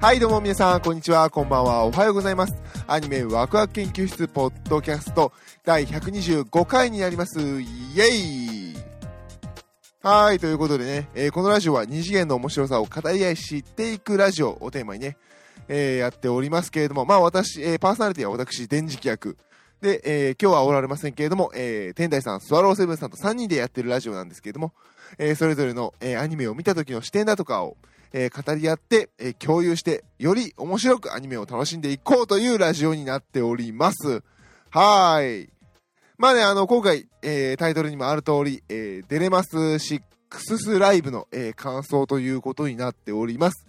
[0.00, 2.54] はいどうも皆さんこんにちはこんばんはおはようございます。
[2.86, 5.30] アニメワクワク研究室ポッドキャスト
[5.62, 7.38] 第125回になります。
[7.38, 7.66] イ
[8.00, 8.76] エイ。
[10.02, 15.18] はいということでね、えー、このラジオは二次元の面白さを語り合い知っていくラジオをテーマにね、
[15.68, 19.36] えー、やっておりますけれどもまあ私、えー、パーソナリティは私電磁気役。
[19.82, 24.72] で、え、今日はおられませんけれども、え、天台さん、スワローセブンさんと3人でやってるラジオなんですけれども、
[25.18, 27.78] え、それぞれの、え、アニメを見た時の視点だとかを、
[28.12, 34.22] えー、語り合って、えー、共有して、より面白くアニメを楽しんでいこうというラジオになっております。
[34.70, 35.50] はーい。
[36.18, 43.66] まあね、あの、今回、えー、タイトルにもある通り、えー、デレマスシックスライブの、えー、感想ということになっております。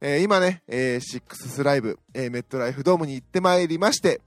[0.00, 4.20] えー、今ね、えー、シックススライブ、えー、メットライフドームに行ってまいりまして、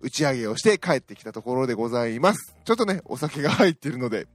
[0.00, 2.56] 打ち上げをして帰ってきたところでございます。
[2.64, 4.26] ちょっとね、お酒が入っているので、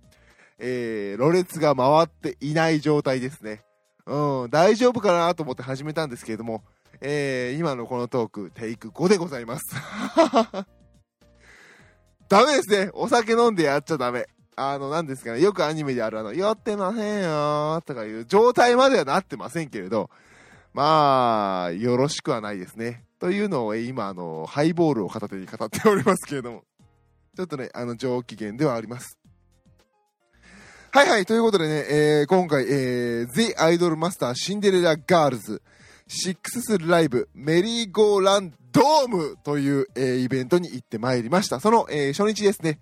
[0.59, 3.64] えー、ろれつが回っていない状態ですね。
[4.05, 6.64] うん、大丈夫かなと思って始めたんですけれども、
[7.02, 9.66] えー、今のこのトーク、テイク5でございます。
[12.30, 12.90] ダメですね。
[12.94, 14.28] お酒飲んでやっちゃダメ。
[14.56, 20.09] あの、なんですかね、よくアニメであるあの、酔ってませんよとかいう状態まではなってませんけれど、
[20.73, 23.03] まあ、よろしくはないですね。
[23.20, 26.64] というのを今、あの、ハイボールを片手に語っておりますけれども、
[27.36, 29.18] ちょっとね、あの、上機嫌ではあります。
[30.94, 35.61] はいはい、ということでね、えー、今回、えー、The Idol Master シンデレラガールズ
[36.06, 41.62] シックスライブメリーゴーランドームという、えー、イベントに行ってまいりました。
[41.62, 42.81] その、えー、初日ですね。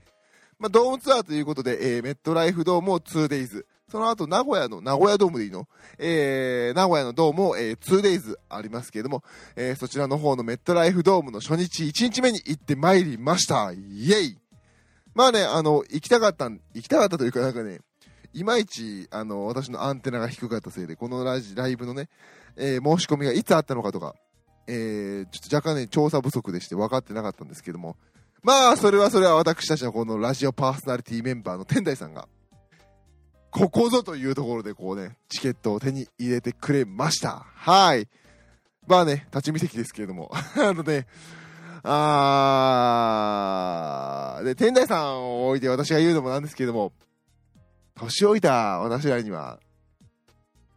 [0.57, 3.63] まあ、ドームツアーということで、えー、メットライフドームを 2days。
[3.91, 5.67] その後、名古屋の、名古屋ドームでいいの？
[5.99, 9.23] えー、名古屋のドームを、えー、2days ありますけれども、
[9.55, 13.71] えー、そちらの方のメットライフドームの初日1日目に行ってまいりました。
[13.71, 14.37] イェイ
[15.13, 17.81] まあね、あの、行きたかった、行きたかったというかなんかね、
[18.33, 22.09] いまいち、あの、私のアンテナが低かったせいで、このラジライブのね、
[22.55, 24.15] えー、申し込みがいつあったのかとか、
[24.67, 27.97] えー、ちょっと若干ね、調査不足でして分かってなかったんですけども、
[28.43, 32.27] まあ、それはそれは私たちのこのラジオパーソナリティメンバーの天台さんが、
[33.51, 37.47] ここぞというところでこうね、チケットを手に入れてくれました。
[37.55, 38.07] はい。
[38.87, 40.31] まあね、立ち見席ですけれども。
[40.55, 41.07] あのね、
[41.83, 46.93] あー、で、天台さんを置いて私が言うのもなんですけれども、
[47.99, 49.59] 年老いた私らには、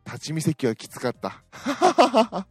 [0.05, 1.43] 立ち見席はきつかった。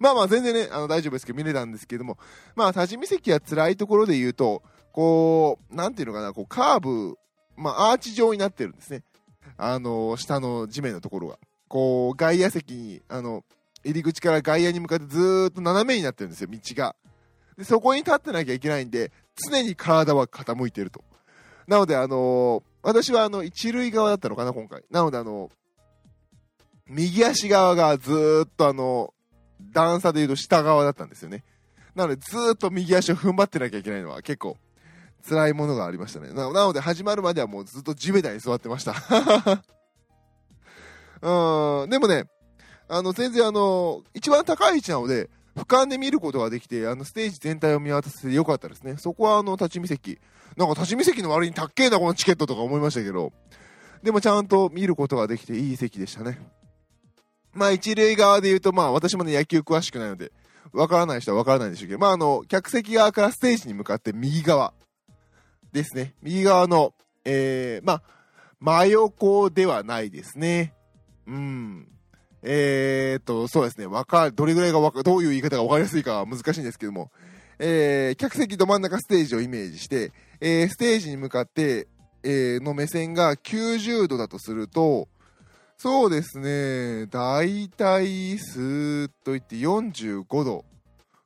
[0.00, 2.18] まあまあ全然ね、あの大丈夫ですけど見れたんですけども、
[2.54, 7.16] まあ立ち見席は辛いところで言うと、こう、なんていうのかな、こうカーブ、
[7.56, 9.02] まあアーチ状になってるんですね。
[9.58, 11.38] あの、下の地面のところが。
[11.68, 13.44] こう、外野席に、あの、
[13.84, 16.96] 入り口から外野に向かってずーっと斜めになってるんですよ、道が。
[17.56, 19.12] で、そこに立ってなきゃいけないんで、
[19.50, 21.04] 常に体は傾いてると。
[21.66, 24.84] なので、あのー、私はあの、一塁側だったのかな、今回。
[24.92, 25.50] なので、あの、
[26.86, 29.12] 右足側がずっとあの、
[29.72, 31.42] 段差で言うと下側だったんですよね。
[31.96, 34.56] なので、ずっと右足を踏ん張ってなきゃいけないのは結構
[35.28, 36.32] 辛いものがありましたね。
[36.32, 38.94] なので、始まるまではもうずっと地べたに座ってました。
[41.82, 42.28] うん、でもね、
[42.86, 48.96] あの、全然あの、一番高い位置なので、俯瞰で見ることができて、あの、ステージ全体を見渡せてよかったですね。
[48.98, 50.18] そこはあの、立ち見席。
[50.56, 53.32] なんか立ち見席の割に高えな、このチケットとか思いましたけど、
[54.02, 56.38] でもちゃんと見ることができていい席でしたね。
[57.52, 60.30] まあ一塁側で言うと、まあ私もね、野球詳しくないので、
[60.72, 64.74] わからない人はわからないんでしょうけど、まああの、客席側からステージに向かって右側
[65.72, 66.14] ですね。
[66.22, 66.92] 右側の、
[67.24, 68.02] えー、まあ、
[68.60, 70.74] 真横ではないですね。
[71.26, 71.88] うん。
[72.48, 73.86] えー、っと、そうですね。
[73.86, 77.10] わか、どれぐらいがわか、どういう言い方がわかりやすいかは難しいんですけども、
[77.58, 81.88] えー、客席ど真ん中ステージをイメージして、えー、ステージに向かって、
[82.22, 85.08] えー、の目線が90度だとすると、
[85.76, 90.64] そうですね、だいたいスーッといって45度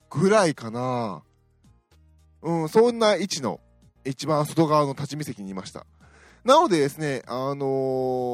[0.09, 1.23] ぐらいかな。
[2.43, 3.61] うん、そんな位置の
[4.07, 5.85] 一番外側の立ち見席にいました。
[6.45, 7.57] なのでですね、あの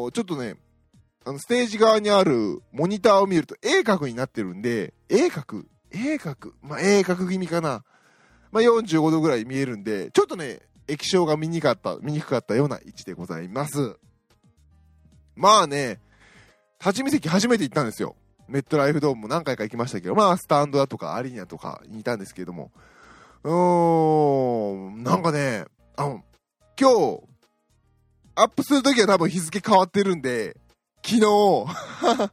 [0.09, 0.55] ー、ちょっとね、
[1.29, 5.65] あのステージ側にあるモニターを見ると鋭角になってるんで、鋭角？
[5.91, 6.53] 鋭角？
[6.63, 7.83] まあ、鋭角気味かな。
[8.53, 13.97] まあ、45度ぐらい見えるんで、ちょっとね、液晶が見にくかった、見にくかったような位置でございます。
[15.35, 16.01] まあね、
[16.79, 18.15] 立ち見席初めて行ったんですよ。
[18.47, 22.71] メットライフドームも何回か行きましたけど、まあ、スタンドだとかアリーナとかにいたんですけれども、
[23.43, 25.65] うーん、なんかね、
[25.97, 26.23] あの、
[26.81, 27.23] 今日、
[28.37, 30.57] アップするときは多分日付変わってるんで、
[31.07, 31.23] 昨日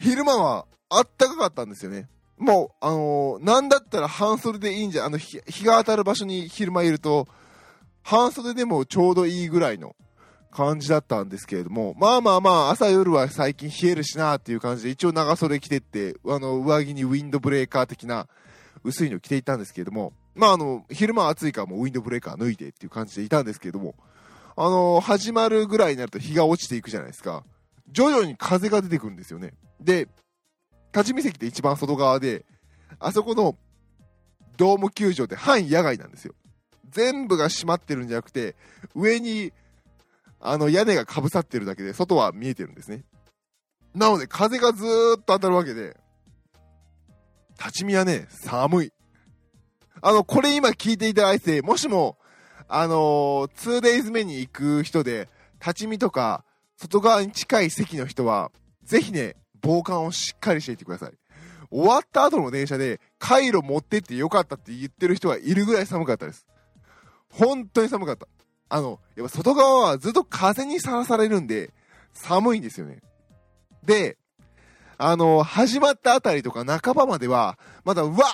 [0.00, 2.08] 昼間はあったかかったんですよね。
[2.38, 7.28] もう、あのー、なんだったら半袖でいいんじゃ、あの日、日が当たる場所に昼間いると、
[8.02, 9.94] 半袖でもちょうどいいぐらいの
[10.50, 18.28] 感じだったんですけれども、まあまあまあ、朝夜は最近冷えるしなっていう感じで、一応長袖着てって、あの、上着にウィンドブレーカー的な
[18.82, 23.94] 薄いの着ていたんですけれども、まああの、昼間暑いからもうウィンドブレーカー脱いでっていう感じでいたんですけれども、
[24.56, 27.44] あの、始まるぐらいになると日が落ちていくじゃないですか。
[27.90, 29.54] 徐々に風が出てくるんですよね。
[29.80, 30.08] で、
[30.94, 32.44] 立ち見席って一番外側で、
[32.98, 33.56] あそこの
[34.56, 36.34] ドーム球場って半野外なんですよ。
[36.90, 38.54] 全部が閉まってるんじゃなくて、
[38.94, 39.52] 上に
[40.40, 43.04] あの屋根がかぶさってるだけで、外は見えてるんですね。
[43.94, 45.96] なので、風がずーっと当たるわけで、
[47.58, 48.92] 立ち見はね、寒い。
[50.00, 52.18] あの、これ今聞いていただいて、もしも、
[52.74, 55.28] あのー、2days 目に行く人で、
[55.60, 56.42] 立ち見とか、
[56.78, 58.50] 外側に近い席の人は、
[58.82, 61.12] ぜひね、防寒をしっかりしていてください。
[61.70, 66.46] 終わった後の電車で、カイロ持ってってよかったって言ってる人がいるぐらい寒かったです。
[67.30, 68.26] 本当に寒かった。
[68.70, 71.74] あの、やっぱ外側はずっと風にさらされるんで、
[72.14, 73.02] 寒いんですよね。
[73.84, 74.16] で、
[74.96, 78.24] あの、始まったあたりとか半ばまでは、まだ、うわ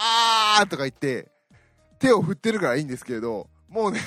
[0.60, 1.28] ーとか言って、
[1.98, 4.00] 手を振ってるからいいんですけれど、もうね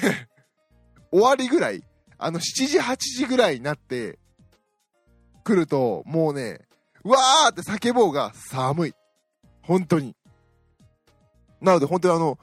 [1.12, 1.84] 終わりぐらい、
[2.18, 4.18] あの、7時、8時ぐらいになって、
[5.44, 6.62] 来ると、もうね、
[7.04, 8.94] うわーって叫ぼうが寒い。
[9.64, 10.16] 本当に。
[11.60, 12.40] なので、本当にあの、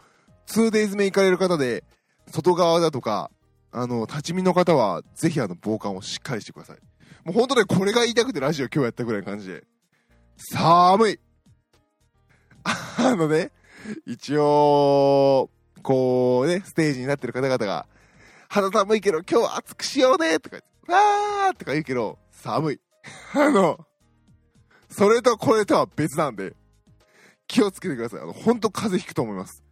[0.47, 1.85] 2days 目行かれる方で、
[2.31, 3.31] 外側だとか、
[3.71, 6.79] あの、立ち見の方は、ぜひあの、防寒をしっかりしてください。
[7.25, 9.65] もう本当ね、これが言いたくてラジオ今日やったぐらいの感じで。
[10.37, 11.21] 寒い
[12.65, 13.51] あのね、
[14.07, 15.51] 一応、
[15.83, 17.87] こうね、ステージになってる方々が、
[18.49, 22.81] 肌寒いけど今日は暑くしようねとか言って、わーとか言うけど、寒い。
[23.35, 23.79] あの、
[24.91, 26.55] それとこれとは別なんで、
[27.47, 28.21] 気をつけてください。
[28.21, 29.63] あの、ほんと風邪ひくと思います。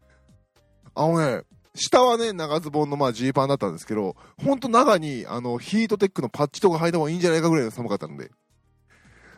[0.95, 1.43] あのね、
[1.75, 8.31] 下はね、長ズボンのまあジーパンだったんですけど、ほんと中に、あの、ヒートテックのパッチとか履いた方がいいんじゃないかぐらいの寒かったので、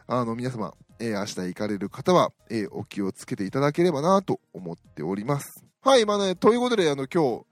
[0.07, 5.68] あの、皆様、えー、明日行かれる方は、えー、お気をつけていただければなと思っております。
[5.81, 7.47] はい、まあね、ということで、あの、今日、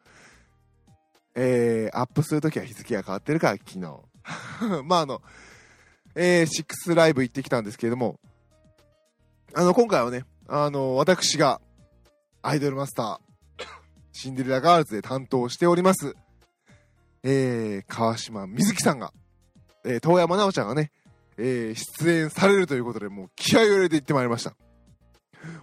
[1.37, 4.03] えー、アップするときは日付が変わってるから、昨日。
[4.85, 5.23] まあ、あの、
[6.17, 8.19] えー、6ライブ行ってきたんですけれども、
[9.55, 11.61] あの、今回はね、あの、私が、
[12.43, 13.65] アイドルマスター、
[14.13, 16.17] シンデレラガールズで担当しております、
[17.23, 19.13] えー、川島瑞希さんが、
[19.85, 20.91] えー、遠山奈緒ちゃんがね、
[21.39, 24.55] えー、出演されるということで、もう気合を入れて行ってまいりました。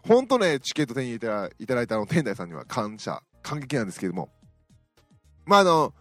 [0.07, 4.30] ほんとね、チケット手に入れていただいたあの、天台さんには感謝、感激なんですけれども。
[5.45, 5.94] まあ、あの、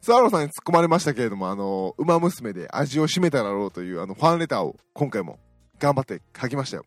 [0.00, 5.38] スワローさんに突っ込まれましたけれども、あの、馬娘で味を占めただろうというあの、ファンレターを今回も
[5.78, 6.86] 頑張って書きましたよ。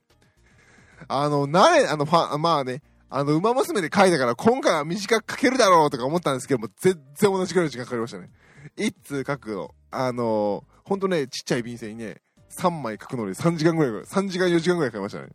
[1.07, 8.29] あの、なれ、あの、ファン、まあね、あの、馬娘で書いたから今回は短く書けるだろうとか思ったんですけども、全然同じくらいの時間かかりましたね。
[8.75, 9.75] 一通書くの。
[9.91, 15.27] あのー、ほんとね、ちっちゃい便箋にね、3枚書くので3時間ぐらい、3時間4時間ぐらいかかりましたね。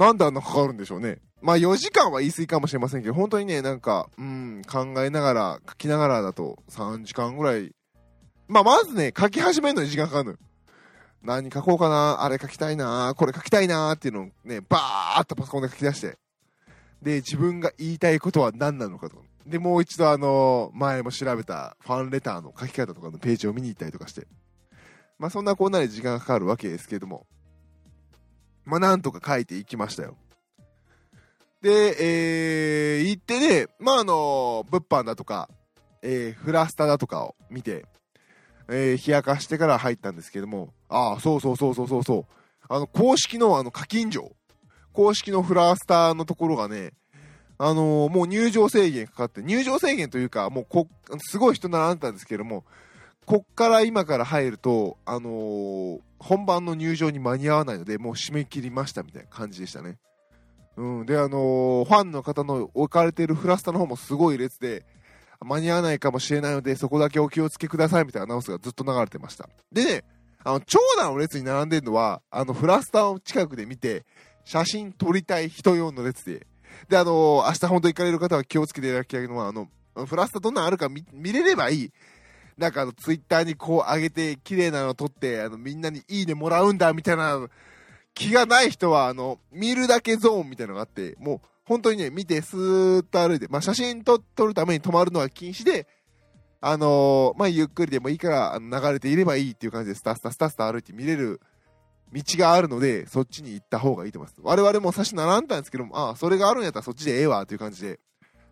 [0.00, 1.18] なんであんなかかるんでしょうね。
[1.42, 7.70] まあ4時間は言い過ぎかもしれませんけど、本当にね、なんか、うん、考えながら、書きながらだと3時間ぐらい。
[8.48, 10.38] まあまずね、書き始めるのに時間かかるのよ。
[11.22, 16.16] 何書こうかな、あれ書きたいな、これ書きたいなっていうのをね、バーっとパソコンで書き出して。
[17.02, 19.22] で、自分が言いたいことは何なのかとか。
[19.46, 24.26] で、もう一度あの、前も調べたファンレターの書き方とかのページを見に行ったりとかして。
[25.18, 27.26] まあそんなこんなで時間がかかるわけですけれども。
[28.64, 30.16] まあなんとか書いていきましたよ。
[31.62, 35.48] で、えー、行ってね、まああの、物販だとか、
[36.02, 37.84] えー、フラスタだとかを見て、
[38.68, 42.24] えー、冷やかしてから入ったんですけども、ああ、そうそうそうそうそうそう。
[42.68, 44.30] あの、公式のあの課金場。
[44.92, 46.92] 公式のフラスターのところがね、
[47.58, 50.88] あのー、もう入場制限かかって、入場制限というか、もうこ、
[51.18, 52.64] すごい人並んでたんですけども、
[53.26, 59.98] こっから今から入ると、あのー、本番の入場に間に合わないので、もう締め切りましたみたいな感じでしたね。
[60.76, 64.84] うん、で、あのー、ファンの方の置かれているフラスタの方もすごい列で、
[65.42, 69.48] 間に合わないかもしれないので、そこだけお気をつけくださいみたいなアナウンスがずっと流れてました。
[69.72, 70.04] でね、
[70.44, 74.04] あの、長蛇の列に並んでるのは、あの、フラスタを近くで見て、
[74.44, 76.46] 写真撮りたい人用の列で。
[76.88, 79.68] で、あのー、明日本当行かれる方は気をつけていただきたいのは、あの、
[80.06, 81.92] フラスタどんなのあるか見れればいい。
[82.60, 87.48] なんかあの、ツイッターにこう上げて、綺麗なの撮って、あの、みんなにいいねもらうんだ、みたいな
[88.14, 95.86] 気がない人は、あの、見るだけゾーンみたいなのがあって、もう、本当にね、見て、スーッと歩いて、まあ、写真撮るために止まるのは禁止で、
[96.60, 101.40] あのー、まあ、ゆっくりでもいいから、あの流れていればいいっていう感じで、スタスタスタスタ歩いて見れる
[102.12, 104.40] 道があるので、そっちに行った方がいいと思います。
[104.42, 108.00] 我々も差し並んだんですけども、ああ、それがあるんやったらそっちでええわ、という感じで、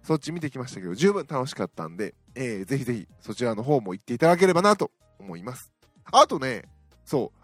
[0.03, 5.73] そっち見てきましたけど、十分楽しかったんで、えー、ぜひぜひそちらの方も行っていただければなと思います。
[6.13, 6.65] あとね、
[7.05, 7.39] そう、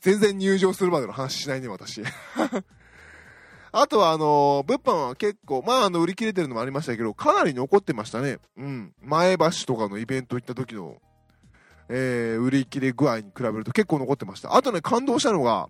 [0.00, 2.02] 全然入場するまでの話しないね、私。
[3.70, 8.38] あとは、あのー、物販は結構、まあ、あの、売り切れてるのもありましたけど、かなり残ってましたね。
[8.56, 8.94] うん。
[9.02, 10.96] 前橋とかのイベント行った時の、
[11.90, 14.56] えー、売り切れ具合に比べると結構残ってました。
[14.56, 15.68] あとね、感動したのが、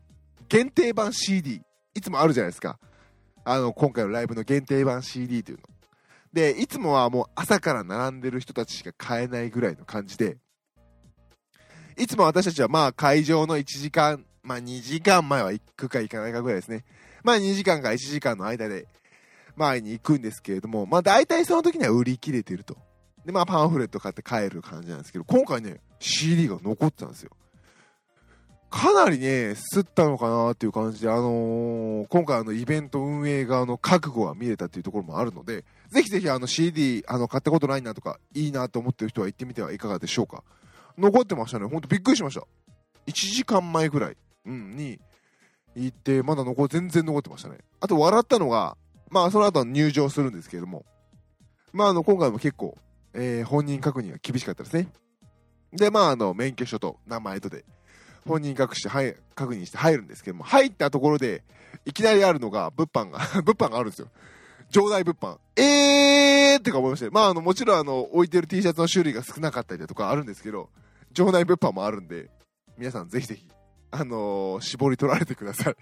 [0.48, 1.60] 限定版 CD。
[1.94, 2.78] いつもあるじゃないですか。
[3.44, 5.64] あの、今回のライブの限定版 CD というの。
[6.32, 10.36] で、いつもはもう朝から並んでる人たちしか買えないぐらいの感じで、
[11.96, 16.84] いつも私たちはまあ会場の1時間、まあ2時間前は行くか行かないかぐらいですね。
[17.24, 18.86] まあ2時間か1時間の間で
[19.56, 22.76] 前に行くんですけれども、まあ大体その時には売り切れてると。
[23.24, 27.30] で、まあパンフレット買って帰る感じなんですけど、今回ね、CD が残ってたんですよ。
[28.70, 40.44] かなりね、すったのかなっていう感じで、あのー、今回あのイベント運営側の覚悟が見れたっていうところもあるので、ぜひぜひあの CD、あの、買ったことないなとか、いいなと思ってる人は行ってみてはいかがでしょうか。
[40.98, 41.66] 残ってましたね。
[41.66, 42.46] ほんとびっくりしました。
[43.06, 44.16] 1時間前ぐらい、
[44.46, 44.98] うん、に
[45.74, 47.58] 行って、まだ残、全然残ってましたね。
[47.80, 48.76] あと笑ったのが、
[49.10, 50.84] まあその後は入場するんですけれども、
[51.72, 52.76] まああの、今回も結構、
[53.14, 54.88] えー、本人確認が厳しかったですね。
[55.72, 57.64] で、まああの、免許証と名前とで、
[58.26, 61.44] 本人確して、は、確認して入るんですけども、入ったところで、
[61.84, 64.08] いきなりあるのが、物販が 物販があるんですよ。
[64.70, 65.38] 場内物販。
[65.56, 70.68] えーってか思いましたまあ、あの、もちろん、あの、置いてる T シャツの種類が少なかったりだとかあるんですけど、
[71.12, 72.30] 場内物販もあるんで、
[72.76, 73.48] 皆さんぜひぜひ、
[73.90, 75.76] あのー、絞り取られてください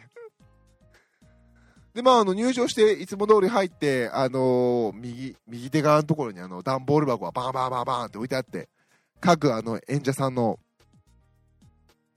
[1.95, 8.69] で、まあ、あの、入場して、いつも通り入って、あのー、右、右手側のところに、あの、段ボール箱がバーバーバーバーンって置いてあって、
[9.21, 10.59] 各、あの、演者さんの、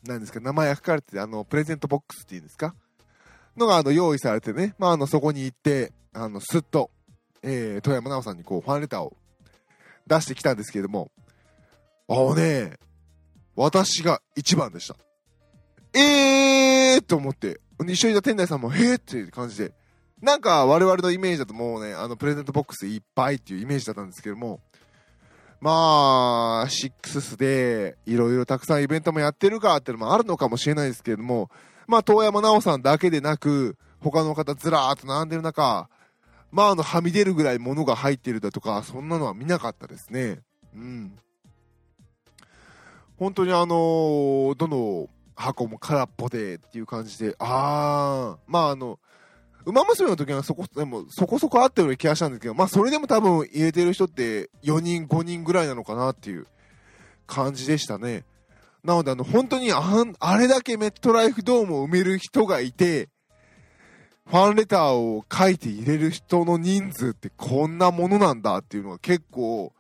[0.06, 2.76] なんですか、名前が書かれてて、あの、プレゼントボックスっていうんですか
[3.60, 6.90] のが、あの、用意されてね、まあ、あの、そこに行って、あの、すっと、
[7.44, 9.16] えー、富山奈緒さんにこう、ファンレターを
[10.08, 11.12] 出してきたんですけれども、
[12.08, 12.78] あのね、
[13.56, 14.96] 私が一番でした。
[15.94, 19.74] えーと思って、一緒にいた店内さんも、へーっていう感じで、
[20.22, 24.60] なんか我々のイメージだともうね、あのプレゼントボックスいっぱいっていうイメージだったんですけども、
[25.62, 31.50] まあ、シックスでいろいろたくさんイベントもやってるかっていうのもあるのかもしれないですけれども、
[31.90, 35.90] まあ、遠山奈緒さんだけでなく、他の方ずらーっと並んでる中、
[36.52, 40.40] まあ、あの、はみ出るぐらい物が入ってるだとか、そんなのは見なかったですね。
[40.76, 41.18] うん。
[43.18, 49.00] 本当にあのー、どの箱も空っぽでっていう感じで、あー、まああの、
[49.66, 56.46] 馬娘の時はそこ、でもそこそこあったような気がしたんですけど、まあそれでも多分入れてる人って4人、5人ぐらいなのかなっていう
[57.26, 58.26] 感じでしたね。
[58.84, 59.82] なのであの、本当にあ
[60.20, 63.10] あれだけメットライフドームを埋める人がいて、
[64.26, 69.74] ファンレターを書いて入れる人の人数ってこんなものなんだっていうのが結構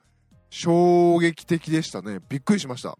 [0.50, 2.20] 衝撃的でしたね。
[2.30, 2.98] びっくりしました。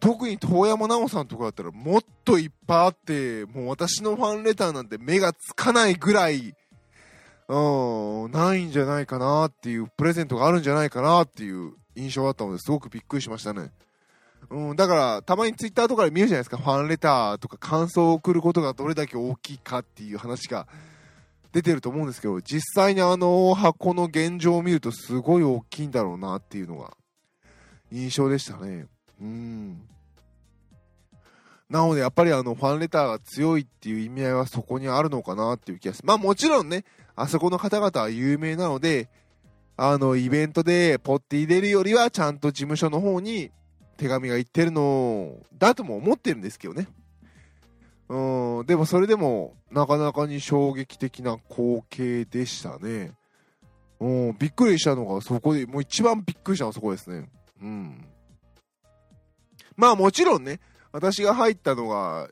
[0.00, 6.54] 特に遠山奈緒さんとかだったらもっといっぱいあって、もう私のファンレターなんて目がつかないぐらい、
[7.48, 13.72] うん、ないんじゃないかなっていう、プレゼントがあるんじゃないかなっていう印象だったのですごくびっくりしましたね。
[14.50, 20.66] うん、だから、たまにツイッターとかで見るじゃないですか、ファンレターとか感想を送ることがどれだけ大きいかっていう話が
[21.52, 26.96] 出てると思うんですけど、実際にあの箱の現状を見るとすごい大きいんだろうなっていうのが
[27.92, 28.86] 印象でしたね。
[29.20, 29.82] うん。
[31.68, 36.06] なので、やっぱりあの、ファンレターが強いっていう意味合いはそこにあるのかなっていう気がする。
[36.06, 39.10] まあもちろんね、あそこの方々は有名なので、
[39.76, 43.50] あの、イベントでポッて入れるよりは、ちゃんと事務所の方に
[43.98, 46.88] 手紙が行ってるのだとも思ってるんですけどね。
[48.08, 53.12] うん、でもそれでも、なかなかに衝撃的な光景でしたね。
[54.00, 57.28] うん、びっくりしたのがそこで、もう一番びっくりしたのはそこですね。
[57.60, 58.06] うん。
[59.76, 60.60] まあもちろんね、
[60.92, 62.28] 私が入ったのが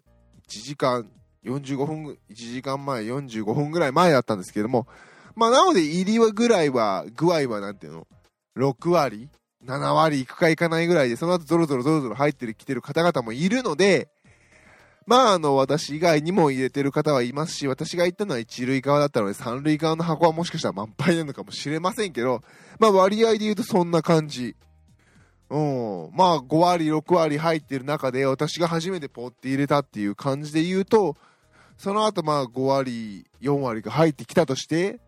[0.49, 1.11] 1時間
[1.44, 4.87] 45分、1時間前、45分ぐらい前だったんですけども、
[5.35, 8.06] まあなので入りはぐらいは、具合はなんていうの、
[8.56, 9.28] 6割
[9.66, 14.08] ?7 割いくかいかないぐらいで、その後ゾロゾロゾロゾロ入ってきてる方々もいるので、
[15.06, 22.42] まああの、私以外にも入れてる方はいますし、私が行ったのは一塁側だったので、三塁側の箱はもしかしたら満杯なのかもしれませんけど、
[22.80, 24.56] まあ割合で言うとそんな感じ。
[25.49, 31.16] うん、まあ5割、6割入ってる中で私が初めてポって入れたっていう感じで言うと、
[31.78, 34.99] その後まあ5割、4割が入ってきたとして、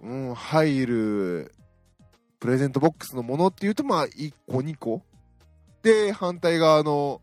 [0.00, 1.52] うん、入る
[2.40, 5.02] プレゼントボックスのものっていうとまあ1個、2個。
[5.82, 7.20] で、反対側の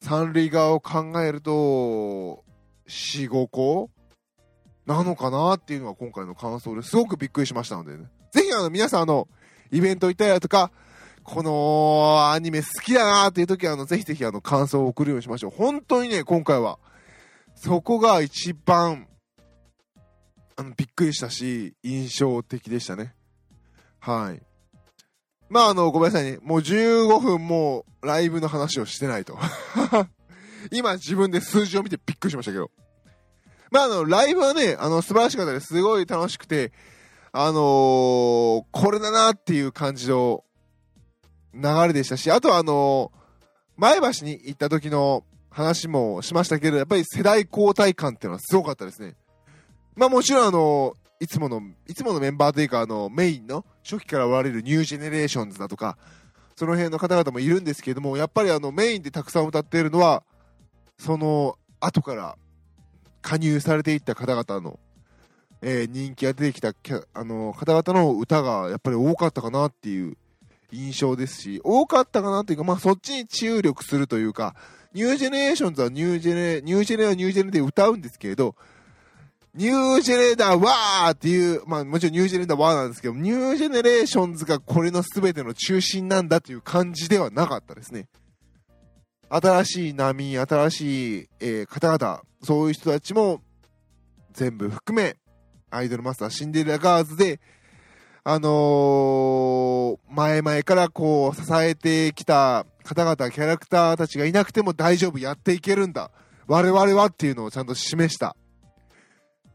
[0.00, 2.44] 三塁側を考えると、
[2.88, 3.90] 4、5個
[4.86, 9.28] なのかなっていうのが今回の感想ですごくびっくりしましたので、ね、ぜひあの皆さんあの、
[9.70, 10.70] イベント行ったりだとか、
[11.22, 15.50] このアニメ好きだなっていう時はあの、ぜひぜひあの、感想を送るようにしましょう。
[15.50, 16.78] 本当にね、今回は、
[17.56, 19.08] そこが一番、
[20.54, 23.14] あの、びっくりしたし、印象的でしたね。
[23.98, 24.45] はい。
[25.48, 26.38] まああの、ごめんなさいね。
[26.42, 29.38] もう15分もうライブの話をしてないと。
[30.72, 32.70] 今自分で数字を見てびっくりしましたけど。
[33.70, 35.66] まああの、ライブはね、あの、素晴らしかったです。
[35.66, 36.72] すごい楽しくて、
[37.32, 40.42] あのー、これだなっていう感じの
[41.52, 43.18] 流れでしたし、あとはあのー、
[43.76, 49.16] 前橋に行った時の話もしましたけど、やっぱり世代交代感っていうのはすごかったですね。
[49.94, 55.96] まあもちろんあのー、いつもの、いつものメンバーというか、あの、メインの初期からおられるニュージェネレーションズだとか、
[56.56, 60.24] その辺の方々もいるんですけれども、やっぱりあの、メインでたくさん歌っているのは、
[60.98, 62.36] その後から
[63.22, 64.80] 加入されていった方々の、
[65.62, 66.72] えー、人気が出てきた
[67.14, 70.16] あの方々の歌がやっぱり多かったかなっていう
[70.72, 74.56] 印象ですし、多かったかなというか、まあそっちに注力するというか、
[74.94, 78.56] ニュージェネレーションズはニュージェネ、ニュージェネはニュージェネで歌うんですけれど、
[79.56, 88.06] ニュージェネだわーっていう、まあもちろんニュージェネだわーなんですけど、ニュージェネレーションズがこれの全ての中心なんだという感じではなかったですね。
[89.30, 93.40] 新しい波、新しい、えー、方々、そういう人たちも
[94.32, 95.16] 全部含め、
[95.70, 97.40] アイドルマスターシンデレラガールズで、
[98.24, 106.10] あのー、前々からこう支えてきた方々、キャラクターたちがいなくても大丈夫、やっていけるんだ。
[106.46, 108.36] 我々はっていうのをちゃんと示した、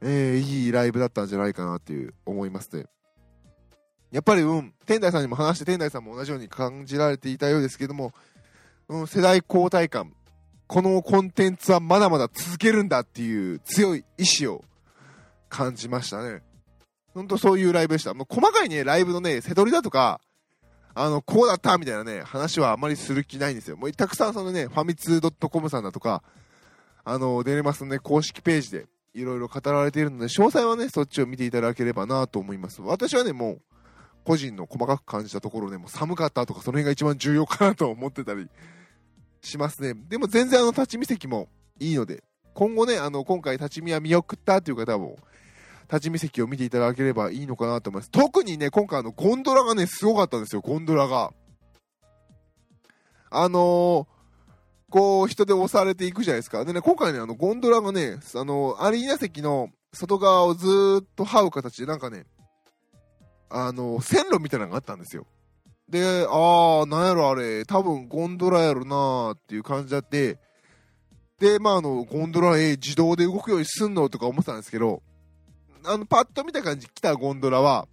[0.02, 2.86] えー、いいライブだったんじゃないかなっていう思いますね。
[4.12, 8.12] やっぱり、うん、天台さんにも話して、天台さんも同じように感じられていたようですけども、
[8.90, 10.14] うん、世代交代感、
[10.68, 14.64] このコンテンツはまだまだ続けるんだっていう強い意志を
[15.50, 16.42] 感じましたね。
[17.14, 18.14] ほんとそういうライブでした。
[18.14, 20.20] もう細かいね、ライブのね、瀬取りだとか、
[20.94, 23.78] あの、こうだったみたいなね、話はあまりする気ないんですよ。
[23.78, 26.24] もうたくさんそのね、ファミツー .com さんだとか、
[27.04, 32.82] あの、デレマスのね、公式ページでいろいろ語られているので、詳細はね、そっちを見ていただければなと思います。
[32.82, 33.62] 私はね、もう、
[34.24, 38.48] 個人の細かく感じたところでも寒かったとか、その辺が一番重要かなと思ってたり
[39.42, 39.94] しますね。
[39.96, 45.18] でも全然あの、立ち見席もいいので、今後ね、あの、今回立ち見は見送ったっていう方も、
[45.84, 48.12] 立ち見席を見ていただければいいのかなと思います。
[48.12, 51.34] 特にね、今回あの、ゴンドラがね、すごかったんですよ、ゴンドラが。
[53.30, 54.06] あのー、
[54.92, 56.64] こう、人で押されていくじゃないですか。
[56.66, 62.26] でね、今回ね、あの、ゴンドラがね、あの、アリーナ席の外側をずっと這う形で、なんかね、
[63.50, 65.26] あの、線路みたいなのがあったんですよ。
[65.90, 70.38] で、あー、なんやろあれ、多分ゴンドラやろなーっていう感じだって、
[71.40, 75.02] で、まあ、あの、ゴンドラ、えー、自動で動くようにすんのとか思ってたんですけど、
[75.86, 77.88] あの、パッと見た感じ、来たゴンドラは、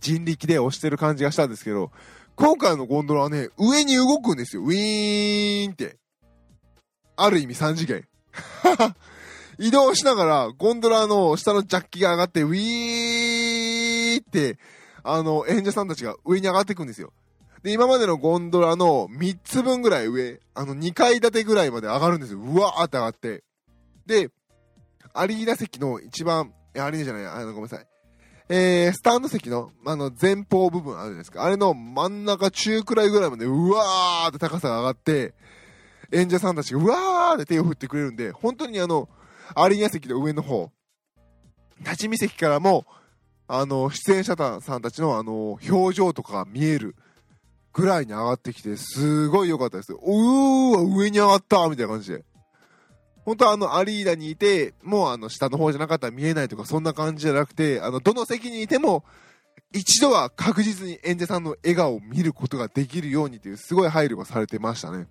[0.00, 1.90] 人力で押してる感じがしたんですけど、
[2.36, 4.62] 今回のゴンドラはね、上に動くんですよ。
[4.62, 5.96] ウィーンって。
[7.16, 8.04] ある意味3次元。
[9.58, 14.58] 移動しながら、ゴンドラの下のジャッキが上がって、ウィーって、
[15.04, 17.12] あの、演者さんたちが上に上がっていくんですよ。
[17.62, 22.40] で、今までのゴンドラの3つ分ぐらい上、あの、2階建てぐらいまで上がるんですよ。
[22.40, 23.44] うわーって上がって。
[24.06, 24.30] で、
[25.12, 27.86] アリーナ席の一番、アリーナじゃない、あの、ごめんなさい。
[28.48, 31.44] えー、スタンド席の、あの、前方部分あるじゃないですか。
[31.44, 35.34] あれの真ん中中くらいぐらいまで、うわーって高さが上がって、
[36.12, 39.08] 演者さんたちがうわーって手を振ってくれるんで、本当にあの、
[39.54, 40.70] アリーナ席の上の方、
[41.80, 42.84] 立ち見席からも、
[43.48, 46.96] あの、出演者さんたちのあの、表情とかが見える
[47.72, 49.92] ぐらいに上がってきて、すごい良かったです。
[49.92, 52.24] うー、上に上がったみたいな感じで。
[53.24, 59.04] 本当はあのアリーナにいて、もうあの下の方じゃなかったら見えないとかそんな感じじゃなくて、あのどの席にいても
[59.72, 65.06] 一度は確実に演者さんの笑顔を見ることができるようにというすごい配慮がされてましたね。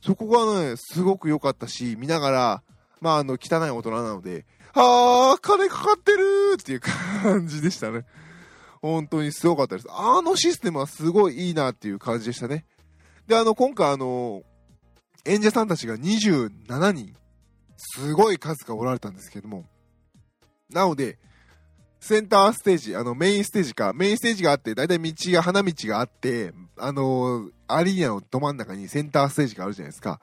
[0.00, 2.62] そこがね、すごく良かったし、見ながら、
[3.00, 8.06] まああの汚い大人なので、あー、金かかってるっていう感じでしたね。
[8.80, 9.88] 本当にすごかったです。
[9.90, 12.64] あのシステムはすごいいいなっていう感じでしたね。
[13.26, 14.42] で、あの、今回あの、
[15.24, 17.14] 演者さんたちが27人、
[17.76, 19.64] すごい数がおられたんですけども、
[20.70, 21.18] なので、
[22.00, 30.20] センターステージ、あの、メインステージか、メインステージがあって、だいたい道が、花道があって、あのー、アリーナのど真ん中にセンターステージがあるじゃないですか。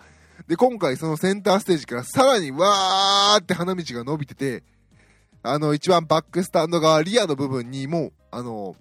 [0.48, 4.64] で、今回そのセンターステージからさらにわーって花道が伸びてて、
[5.44, 8.76] あの、一番バックスタンド側、リアの部分にも、あの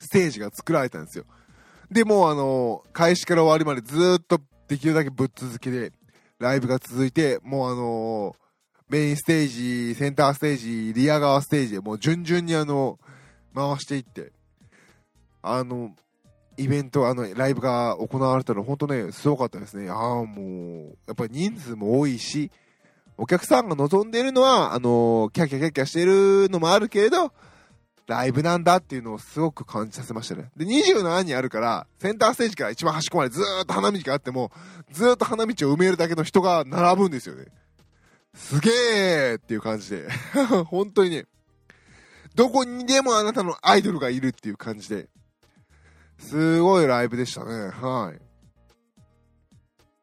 [0.00, 1.24] ステージが作られたんですよ。
[1.90, 4.40] で、もうあの開始から終わりまでずっと
[4.72, 5.92] できるだけぶっ続けで、
[6.38, 8.34] ライブが続いて、もうあのー、
[8.88, 12.98] メインステージ、センターステージ、リア側ステージでもう順々にあの、
[13.54, 14.32] 回していって、
[15.42, 15.94] あの、
[16.56, 19.90] イベント、あの、ライブが行われたの、本当ね、すごかったですね。
[19.90, 22.50] ああ、もう、やっぱり人数も多いし、
[23.18, 27.30] お客さんが望んでいるのは、あの、キャキャキャキャしてるのもあるけれど、
[28.06, 30.50] ライブなんだっていうのをすごく感じさせましたね。
[30.56, 34.50] で、27人あるから、センターステージから一番端っこまでずーっと花道があっても、
[34.90, 37.46] ずーっと花道を埋めるだけの人が並ぶんですよね。
[38.34, 40.08] すげーっていう感じで。
[40.66, 41.26] 本当にね、
[42.34, 45.08] どこにでもあなたのアイドルがいるっていう感じで、
[46.18, 47.68] すごいライブでしたね。
[47.68, 48.32] はい。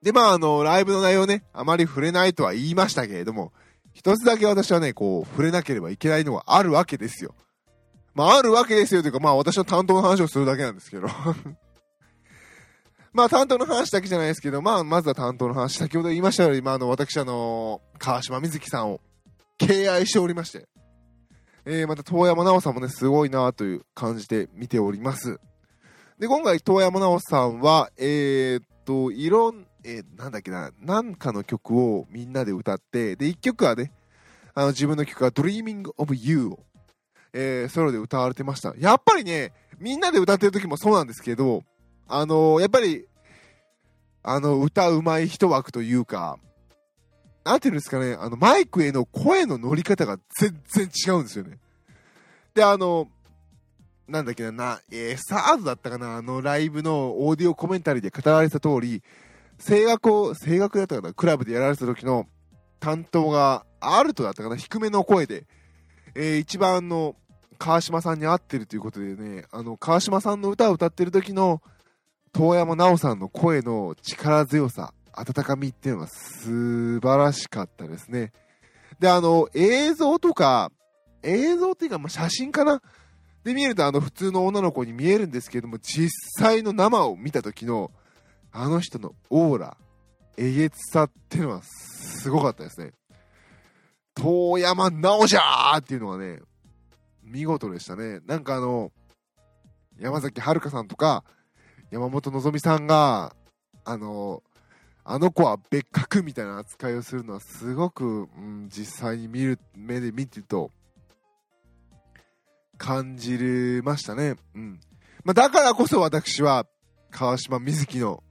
[0.04, 3.52] で、まあ、あの、ライブの内容ね、あまり触れないとは言いましたけれども、
[3.94, 7.36] 一つだけ私はね、こう、触れなければいけないのがあるわけですよ。
[8.14, 11.08] まあ、あるわけですよというか、まあ、私の担当の話をするだけなんですけど。
[13.12, 15.78] まあ、担当の話だけじゃないですけど、まあ、まずは担当の話。
[15.78, 19.02] 先ほど言いましたように、まあ、あの、私、あの、川島瑞希さんを
[19.58, 20.68] 敬愛しておりまして、
[21.66, 25.40] えー、また、遠山奈緒さんもね、すごいなという感じで見ております。
[26.20, 33.92] で、今回、遠山奈緒さんは、えー、っと、いろん、えー、なんだっけな、なんかの曲をみんなで歌って、で、一曲はね、
[34.54, 36.60] あの、自分の曲は Dreaming of You を
[37.34, 38.74] えー、ソロで歌われてました。
[38.78, 41.64] やっぱりね、みんなで歌ってる時もそうなんですけど、
[42.08, 43.06] あのー、やっぱり、
[44.24, 46.38] あの、歌うまい人枠というか、
[47.44, 51.58] なんていうんですかね、あの、マイクへの声の乗り方が全然違うんですよね。
[52.54, 53.08] で、あの、
[54.08, 59.04] なんだっけな、な、えー、サードだったかな、あのライブのオーディオコメンタリーで語られた通り、
[59.66, 62.28] 声楽を、声楽だったかな、クラブでやられた時の
[62.80, 65.46] 担当がアルトだったかな、低めの声で、
[66.22, 67.16] えー、一番の
[67.58, 71.62] 川島さんに合ってるということでね、あの、川島さんの歌を歌ってる時の
[72.34, 78.34] 遠山奈緒さんの声の力強さ、温かみっていうのが素晴らしかったですね。
[79.00, 80.74] で、あの、映像とか、
[81.24, 82.82] 映像っていうか、ま、写真かな？
[83.46, 87.92] で見ると、あの、普通の女の子に見えるんですけども、実際の生を見た時の、
[88.52, 89.78] あの人のオーラ、
[90.36, 92.92] えげつさっていうのはすごかったですね。
[94.20, 96.40] 遠山直じゃーっていうのがね、
[97.24, 98.20] 見事でしたね。
[98.26, 98.92] なんかあの、
[100.00, 101.24] 山崎遥さんとか、
[101.92, 103.36] 山本のぞみさんが、
[103.86, 104.44] あの、
[105.04, 110.72] あの子は別格みたいな扱いをするのはすごく、うん、実際に見る、目で見てると、
[112.78, 114.36] 感じれましたね。
[114.56, 114.80] うん。
[115.24, 116.66] まあ、だからこそ私は、
[117.12, 118.24] 川島瑞希の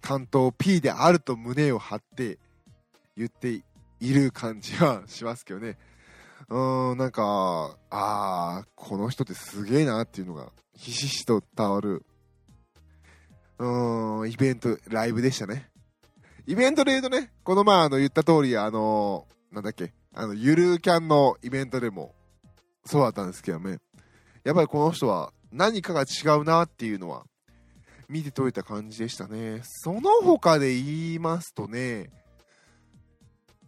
[0.00, 2.38] 担当 P であると胸を張って
[3.16, 3.62] 言って
[4.02, 5.78] いる感じはしますけどね。
[6.48, 12.04] うん、なんか、ああ、この人ってすげえなっていうのが、ひしひしと伝わる、
[13.58, 15.70] うーん、イベント、ライブでしたね。
[16.46, 22.12] イベントで言うとね、この前あの言った通り、あのー、なんだっけ、あの、ゆるキャンのイベントでも、
[22.84, 23.78] そうだったんですけどね。
[24.42, 27.24] やっぱりこの人は何かが違うなっていうのは、
[28.08, 29.60] 見て取れた感じでしたね。
[29.62, 32.10] その他で言いますとね、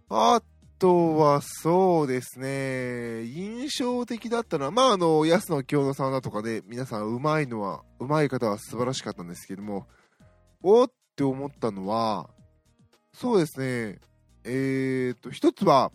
[0.08, 0.42] あ
[0.78, 9.86] とはそうですね、印象的だったのは、まああの、安野京野さんだとかで、皆さんうまいのは、うまい方は素晴らしかったんですけども、
[10.62, 12.28] おって思ったのは、
[13.14, 13.98] そうですね、
[14.44, 15.90] えーと、一つは、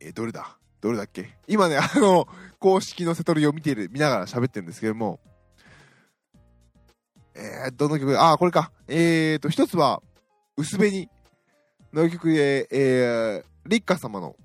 [0.00, 0.56] えどれだ？
[0.80, 1.36] どれだっけ？
[1.46, 2.26] 今ね、あの、
[2.58, 5.20] 公式のセトリを見ている、見ながら喋ってるんですけども、
[7.34, 8.18] えー、どの曲？
[8.18, 8.72] あ、これか。
[8.88, 10.02] えーと、一つは、
[10.56, 11.10] 薄紅。
[11.92, 14.36] の曲で、えー、立花様の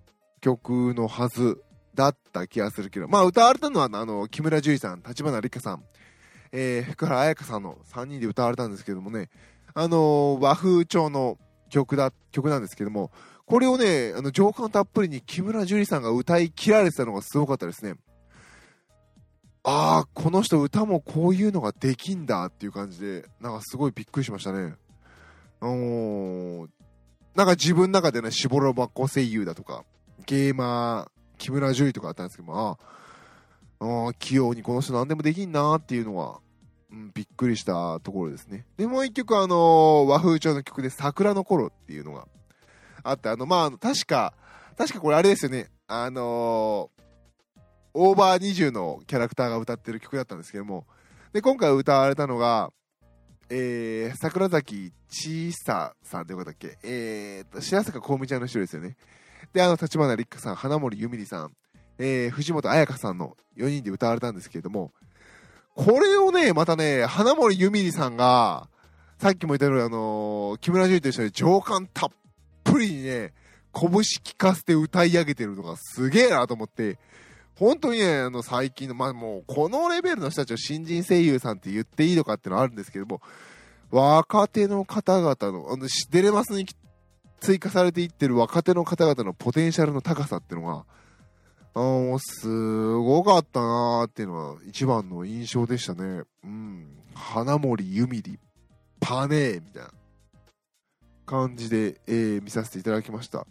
[0.41, 1.61] 曲のはず
[1.93, 5.85] だった気がするけど、まあ歌われたのは、あの、木村樹里さん、立花立花さん、
[6.51, 9.29] えー、福原彩香さんの3人で歌われたんですけどもね、
[9.73, 11.37] あのー、和風調の
[11.69, 13.11] 曲だ、曲なんですけども、
[13.45, 17.95] これをね、あの、情感たっぷりに木村樹里さんが歌い切られてたのがすごかったですね。
[19.63, 24.75] ああ、この人歌もこういうのができんだっていう感じで、なんかすごいびっくりしましたね。
[25.59, 26.67] あのー、
[27.35, 29.83] なんか自分の中でね、絞ろ箱声優だとか、
[30.25, 32.79] ゲーマー、木村樹里とかあったんですけども、
[33.79, 36.39] ああ、器用にこの人何でもできんなっていうのは、
[36.89, 38.65] うん、びっくりしたところですね。
[38.77, 42.25] で、もう一曲あのー、和風調の曲で桜の頃っていうのが
[43.03, 44.33] あって、あの、まあ、確か、
[44.77, 47.59] 確かこれあれですよね、あのー、
[47.93, 50.85] オーバー20のキャラクターが歌ってる曲だったんですけども、
[51.33, 52.71] で、今回歌われたのが、
[53.49, 56.77] えー、桜崎千ささんってよかったっけ？
[56.83, 58.97] えーと、白坂香美ちゃんの人ですよね。
[59.53, 61.51] で、あの、立花立花さん、花森ゆみりさん、
[61.99, 64.91] えー、藤本彩香さんの4人で歌われたんですけれども、
[65.75, 68.67] これをね、またね、花森ゆみりさんが、
[69.19, 72.09] さっきも言ったように、あのー、木村樹里と一緒に情感たっ
[72.63, 73.33] ぷりにね、
[73.73, 76.97] 拳聞かせて歌い上げてるのがすげえなと思って、
[77.55, 83.21] 本当にね、あの、最近の、まあもう、このレベルの人たちを新人声優さんって言っていいのかっていうのはあるんですけども、
[83.91, 86.65] 若手の方々の、あの、デレマスに
[87.39, 90.85] 追加されていってる若手の方々のポテンシャルの高さっていうのが、
[91.75, 96.23] あもうすごかったなーっていうのは一番の印象でしたね。
[96.43, 96.87] うん。
[97.13, 98.39] 花森ゆみり、
[98.99, 99.91] パネーみたいな
[101.25, 103.45] 感じで、えー、見させていただきました。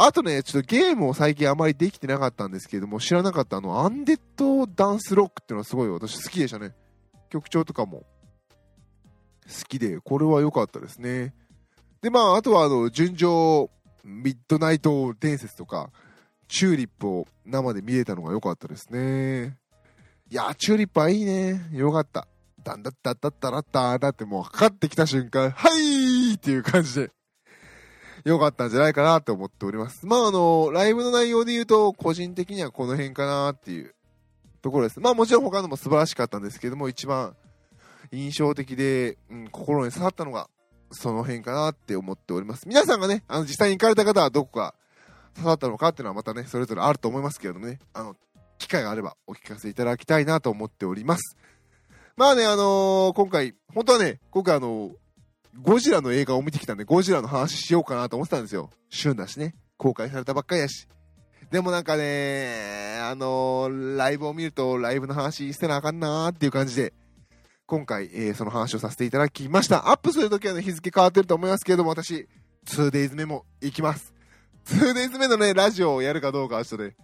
[0.00, 6.74] あとね、ちょっとゲームを最近あまりできてなかったんですけれども、知らなかったあの、アンデッドダンスロックっていうのはすごい私好きでしたね。
[7.30, 8.04] 曲調とかも
[9.46, 11.34] 好きで、これは良かったですね。
[12.00, 13.70] で、まあ、あとはあの、純情
[14.04, 15.90] ミッドナイト伝説とか、
[16.46, 19.56] チューリップを生で見れたのが良かったですね。
[20.30, 21.68] いやチューリップはいいね。
[21.72, 22.28] よかった。
[22.62, 27.10] だんだったったったらっただってもうかかってきた瞬間、はいーっていう感じで、
[28.28, 30.06] 良かったんじゃないかなって思っております。
[30.06, 33.94] まああの、ライブの内容で言うと、個人的にはこの辺かなっていう
[34.62, 35.00] ところです。
[35.00, 37.34] まあもちろん他のも素晴らしかったんですけども、一番
[38.12, 40.48] 印象的で、うん、心に刺さったのが、
[40.90, 42.68] その辺かなって思っております。
[42.68, 44.74] 皆さんがね、あの、実際に行かれた方はどこか
[45.34, 48.16] 刺さったのかっていうのはまたね、それぞれあると思いますけどもね、あの、
[48.58, 51.36] 機会があればお聞かせいただきたいなと思っております。
[52.16, 54.92] まあね、あのー、今回、本当はね、今回あのー、
[55.56, 58.70] ゴジラの映画を見てきたんで、ゴジラの話しようかなと思ってたんですよ。
[58.90, 59.54] 旬だしね。
[59.76, 60.86] 公開されたばっかりやし。
[61.50, 66.92] でもなんかね、あのー、ライブを見ると、ライブの話してなあかんなーっていう感じで、
[67.66, 69.90] 今回、えー、その話をさせていただきました。
[69.90, 72.28] アップするときはね、日付変わってると思いますけれども、私、
[72.66, 74.12] 2days 目も行きます。
[74.66, 76.96] 2days 目のね、ラジオをやるかどうかはちょっとね、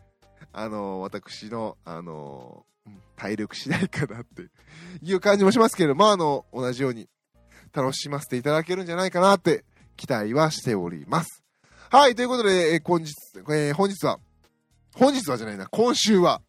[0.52, 4.42] あのー、私の、あのー、体力次第かなって
[5.02, 7.08] いう感じもしますけれども、まあ、あの、同じように
[7.74, 9.64] 楽しませていただけるんじゃないかなって
[9.96, 11.42] 期待はしております。
[11.90, 14.18] はい、ということで、えー、本日、えー、本日は、
[14.94, 16.40] 本日はじゃないな、今週は、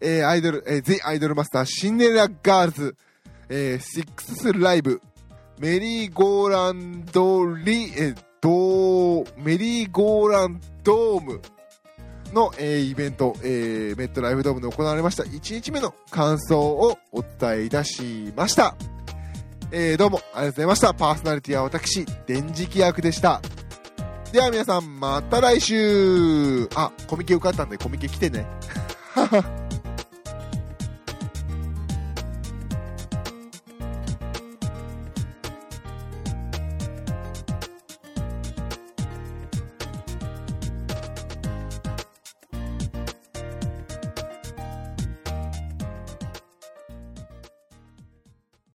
[0.00, 2.96] えー、アイドル、えー、The アイドルマスターシンデレラガールズ
[3.48, 5.00] えー、シックスライブ、
[5.58, 11.40] メリーゴーランドリ、えー、ドメリーゴーランドーム
[12.32, 18.74] の、えー、イベント、えー、メットライブドームで行われました1日目の感想をお伝えいたしました。
[19.72, 20.94] えー、どうもありがとうございました。
[20.94, 23.40] パーソナリティは私、電磁気役でした。
[24.30, 28.46] では皆さん、また来週あ、コミケ受かったんでコミケ来てね。
[29.14, 29.65] は は